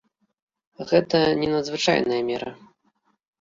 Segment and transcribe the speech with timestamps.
[0.91, 2.51] Гэта не надзвычайная мера.